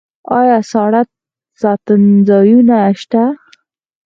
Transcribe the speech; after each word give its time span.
آیا 0.39 0.57
ساړه 0.71 1.01
ساتنځایونه 1.61 2.77
شته؟ 2.99 3.23